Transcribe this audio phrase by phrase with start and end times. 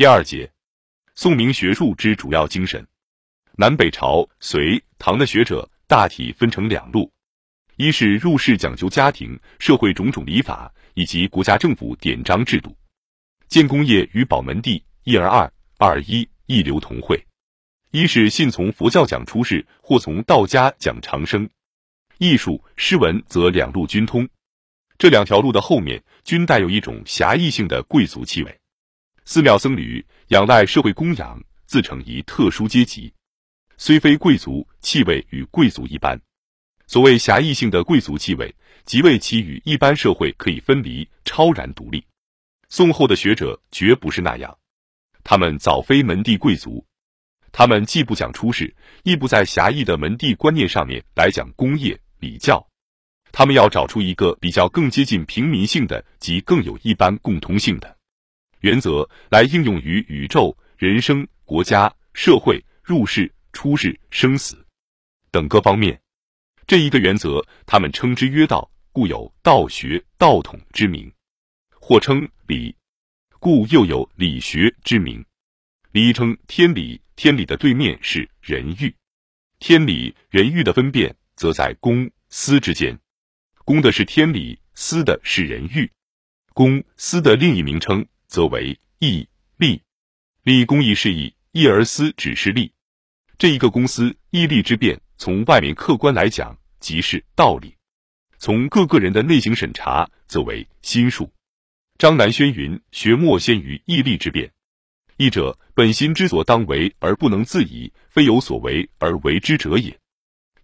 [0.00, 0.50] 第二节，
[1.14, 2.86] 宋明学术之主要精神。
[3.58, 7.12] 南北朝、隋、唐的学者大体分成两路：
[7.76, 12.70] 一是入世讲究家庭、社会种种礼法以及国家政府典章制度；
[13.46, 17.18] 建功业与保门第一而二，二一，一流同会；
[17.90, 21.46] 一是信从佛教讲出世，或从道家讲长生。
[22.16, 24.26] 艺术、诗文则两路均通。
[24.96, 28.59] 这两条路的后面均带有一种狭义性的贵族气味。
[29.30, 33.14] 寺庙僧侣仰赖社会供养，自成一特殊阶级。
[33.78, 36.20] 虽非贵族，气味与贵族一般。
[36.88, 38.52] 所谓狭义性的贵族气味，
[38.84, 42.04] 即为其与一般社会可以分离、超然独立。
[42.70, 44.58] 宋后的学者绝不是那样，
[45.22, 46.84] 他们早非门第贵族，
[47.52, 48.74] 他们既不讲出世，
[49.04, 52.66] 亦不在狭义的门第观念上面来讲工业礼教，
[53.30, 57.96] 他们要找出一个比较更接近平民性的，及更有一般共通性的
[58.60, 63.30] 原则来应用于宇宙、人生、国家、社会、入世。
[63.52, 64.64] 出世、生死
[65.32, 66.00] 等各方面，
[66.68, 71.10] 这一个原则，他们称之曰道，故有道学、道统之名；
[71.70, 72.76] 或称理，
[73.40, 75.24] 故又有理学之名。
[75.90, 78.94] 理称天理，天理的对面是人欲。
[79.58, 82.96] 天理、人欲的分辨，则在公私之间。
[83.64, 85.90] 公的是天理，私的是人欲。
[86.54, 89.28] 公私的另一名称，则为义
[89.58, 89.82] 利。
[90.44, 92.72] 利公义是义，义而私只是利。
[93.36, 97.70] 这一个公司义利之辩，从外面客观来讲，即是道理；
[98.38, 101.30] 从各个人的内心审查，则为心术。
[101.98, 104.50] 张南轩云：“学莫先于义利之辩。
[105.16, 109.92] 义者，本心之所当为而不能自已，非有所为而为之者也；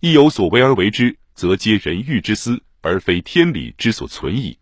[0.01, 4.57] 亦有所为而为之，则皆人欲之私，而非天理之所存矣。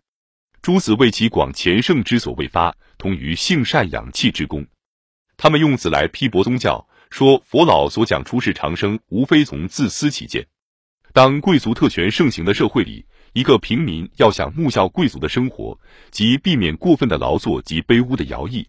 [0.65, 4.65] 诸子为其广前圣之所未发，同于性善养气之功。
[5.37, 10.43] 他们用此来批驳宗教。”说佛老所讲出世长生，无非从自私起见。
[11.13, 15.79] 当贵族特权盛行的社会里，一个平民要想慕效贵族的生活，
[16.09, 18.67] 即避免过分的劳作及卑污的徭役，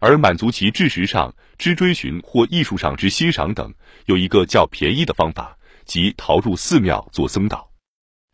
[0.00, 3.72] 而满足其知识上之追寻或艺术上之欣赏等，
[4.06, 7.70] 有一个较便宜的方法，即逃入寺庙做僧道。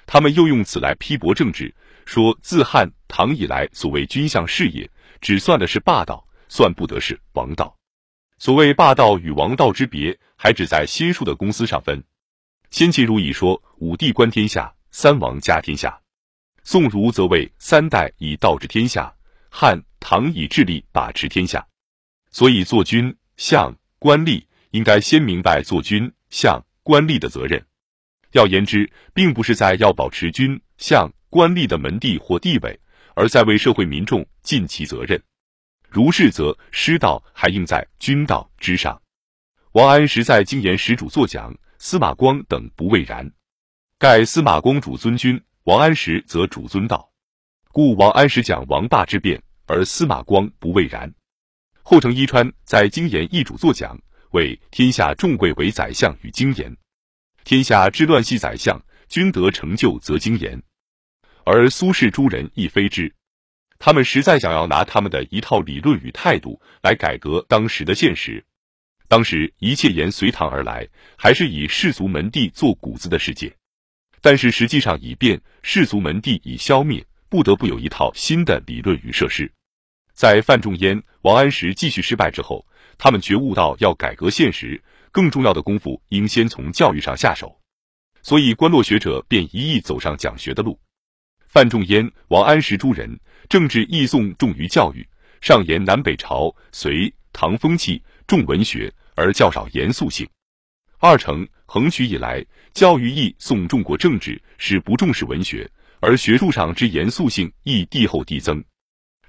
[0.07, 1.75] 他们又用此来批驳政治，
[2.05, 7.77] 说自汉唐以来，所谓君相事业，只算的是霸道，算不得是王道。
[8.39, 12.03] 所谓霸道与王道之别，还只在心术的公司上分。
[12.71, 15.91] 先秦儒以说五帝观天下，三王家天下；
[16.65, 19.15] 宋儒则谓三代以道治天下，
[19.49, 21.65] 汉唐以智力把持天下。
[22.31, 27.65] 所以做君相官吏，应该先明白做君相官吏的责任。
[28.33, 32.79] 要言之，并不是在要保持君相官吏的门第或地位，
[33.17, 35.21] 而在为社会民众尽其责任。
[35.91, 39.03] 如是，则师道还应在君道之上。
[39.73, 43.29] 王安石在经言始主作讲，司马光等不畏然。
[43.99, 47.11] 盖司马光主尊君，王安石则主尊道，
[47.73, 51.13] 故王安石讲王霸之辩，而司马光不畏然。
[51.83, 54.01] 后程伊川在经言一主作讲，
[54.31, 56.77] 为天下众贵为宰相与经言，
[57.43, 60.63] 天下之乱系宰相，君得成就则经言，
[61.45, 63.13] 而苏轼诸人亦非之。
[63.79, 68.43] 他们实在想要拿他们的一套理论与态度来改革当时的现实。
[69.09, 73.55] 当时一切沿隋唐而来，还是以世俗门第做谷子的世界，
[74.23, 79.53] 但是实际上已变，世俗门第已消灭，不得不有一套新的理论与设施。
[80.15, 82.67] 在范仲淹、王安石继续失败之后，
[82.97, 84.83] 他们觉悟到要改革现实，
[85.13, 87.61] 更重要的功夫应先从教育上下手，
[88.23, 90.79] 所以官落学者便一意走上讲学的路。
[91.55, 93.17] 范仲淹、王安石诸人。
[93.49, 95.07] 政治义宋重于教育，
[95.41, 100.27] 上言南北朝、隋唐风气重文学，而较少严肃性。
[100.99, 105.71] 二程横渠以来，教育义宋重过政治，使不重视文学，
[106.01, 108.65] 而学术上之严肃性亦递后递增。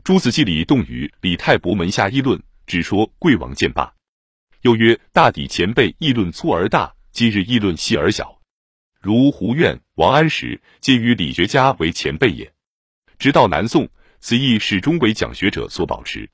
[0.04, 3.94] 朱子记里动于李太伯门下议论，只说贵王见罢，
[4.62, 8.35] 又曰大抵前辈议论粗而大，今日议论细而小，
[9.06, 12.52] 如胡苑、王安石，皆与理学家为前辈也。
[13.20, 13.88] 直到南宋。
[14.20, 16.28] 此意始终为讲学者所保持。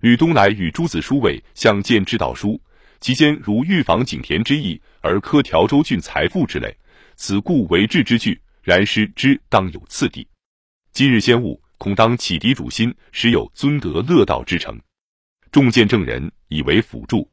[0.00, 2.60] 吕东来与朱子书位相见之道书，
[3.00, 6.76] 其间如预防井田之意，而科条州郡财富之类，
[7.16, 8.38] 此故为治之具。
[8.60, 10.28] 然师之当有次第。
[10.92, 14.78] 今日先悟，恐当启迪主心，实有尊德乐道之成。
[15.50, 17.26] 众见证人以为辅助，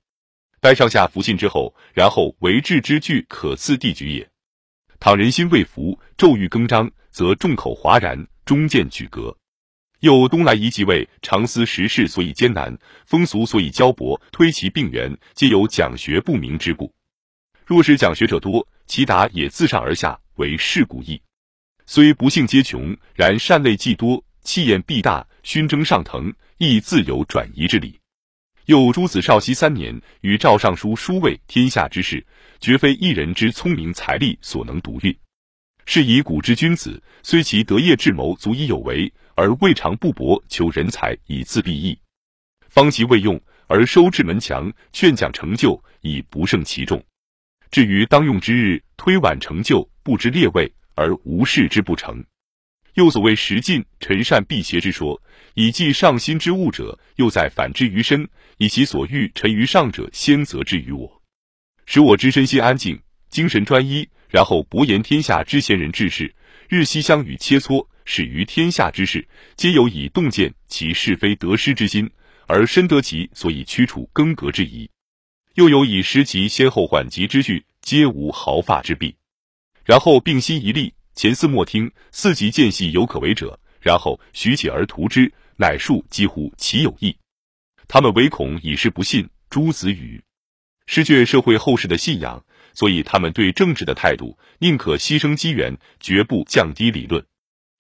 [0.62, 4.30] 待上下服信之后，然后为治之具可次第举也。
[5.00, 9.34] 倘人心未服，骤欲更张，则众口哗然，终见举格。
[10.02, 12.76] 又东来夷即位，常思时事，所以艰难；
[13.06, 16.94] 风俗所以交薄，推其病源，皆有讲学不明之故。
[17.66, 21.22] 若是讲学者多，其达也自上而下为世故意。
[21.86, 27.99] 虽不幸皆穷，然善类既多，气焰必大，熏蒸上腾，亦自有转移之理。
[28.70, 32.24] 又诸子少熙三年，与赵尚书书谓天下之事，
[32.60, 35.18] 绝非一人之聪明才力所能独运。
[35.88, 41.98] 是以古之君子，虽其德业智谋足以有为，而未尝不博求人才以自避役。
[42.68, 47.04] 方其未用，而收至门墙，劝讲成就，以不胜其众。
[47.72, 52.24] 至于当用之日，推挽成就，不知列位而无事之不成。
[52.96, 55.22] 又所谓时进陈善辟邪之说，
[55.54, 58.28] 以济上心之物者，又在反之于身，
[58.58, 61.22] 以其所欲臣于上者，先责之于我，
[61.86, 63.00] 使我之身心安静，
[63.30, 64.08] 精神专一。
[64.30, 66.32] 然后博言天下之贤人志士，
[66.68, 69.28] 日夕相与切磋，始于天下之事，
[69.58, 72.08] 皆有以洞见其是非得失之心，
[72.46, 74.88] 而深得其所以驱除更革之疑；
[75.56, 79.16] 又有以识其先后缓急之序，皆无毫发之弊。
[79.84, 87.14] 然后并心一力，前思莫听，四级间隙有可为者，然后许起而图之，乃数几乎其有益。
[87.90, 90.24] 他们唯恐以是不信诸子语，
[90.86, 92.42] 失却社会后世的信仰。
[92.74, 97.22] 所以，他们对政治的态度，宁可牺牲机缘，绝不降低理论。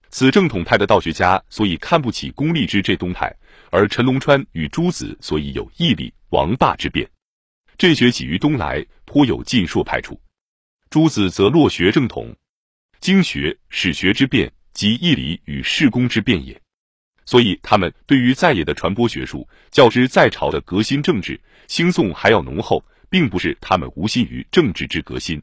[0.09, 3.29] 此正统派的道学家，所以看不起功利之这东派；
[3.71, 7.09] 而陈龙川与诸子，所以有义理王霸之辩。
[7.77, 10.19] 这学起于东来，颇有晋硕派处；
[10.89, 12.35] 诸子则落学正统，
[12.99, 16.59] 经学、史学之变，即义理与事功之变也。
[17.25, 22.83] 所以，他们对于在野的传播学术，较之在朝的革新政治兴宋还要浓厚。
[23.11, 25.41] 并不是他们无心于政治之革新。